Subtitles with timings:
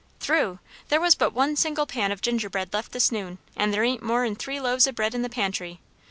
[0.19, 0.57] "Through!
[0.89, 4.01] There was but one single pan of ginger bread left this noon; and there ain't
[4.01, 5.79] more'n three loaves o' bread in the pantry.